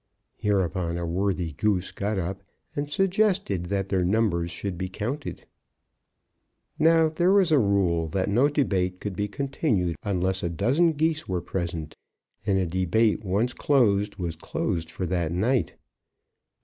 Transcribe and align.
Hereupon 0.37 0.97
a 0.97 1.05
worthy 1.05 1.51
Goose 1.51 1.91
got 1.91 2.17
up 2.17 2.41
and 2.75 2.89
suggested 2.89 3.65
that 3.67 3.89
their 3.89 4.03
numbers 4.03 4.49
should 4.49 4.75
be 4.75 4.87
counted. 4.87 5.45
Now 6.79 7.07
there 7.07 7.31
was 7.31 7.51
a 7.51 7.59
rule 7.59 8.07
that 8.07 8.27
no 8.27 8.47
debate 8.49 8.99
could 8.99 9.15
be 9.15 9.27
continued 9.27 9.95
unless 10.01 10.41
a 10.41 10.49
dozen 10.49 10.93
Geese 10.93 11.27
were 11.29 11.39
present; 11.39 11.93
and 12.47 12.57
a 12.57 12.65
debate 12.65 13.23
once 13.23 13.53
closed, 13.53 14.15
was 14.15 14.35
closed 14.35 14.89
for 14.89 15.05
that 15.05 15.31
night. 15.31 15.75